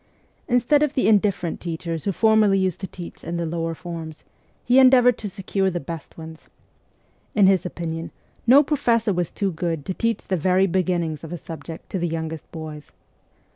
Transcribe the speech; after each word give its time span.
Instead 0.47 0.81
of 0.81 0.95
the 0.95 1.07
indifferent 1.07 1.61
teachers 1.61 2.05
who 2.05 2.11
formerly 2.11 2.57
used 2.57 2.79
to 2.81 2.87
teach 2.87 3.23
in 3.23 3.37
the 3.37 3.45
lower 3.45 3.75
forms, 3.75 4.23
he 4.63 4.79
endeavoured 4.79 5.15
to 5.19 5.29
secure 5.29 5.69
the 5.69 5.79
best 5.79 6.17
ones. 6.17 6.47
In 7.35 7.45
his 7.45 7.67
opinion, 7.67 8.09
no 8.47 8.63
professor 8.63 9.13
was 9.13 9.29
too 9.29 9.51
good 9.51 9.85
to 9.85 9.93
teach 9.93 10.25
the 10.25 10.37
very 10.37 10.65
beginnings 10.65 11.23
of 11.23 11.31
a 11.31 11.37
subject 11.37 11.87
to 11.91 11.99
the 11.99 12.07
youngest 12.07 12.51
boys. 12.51 12.91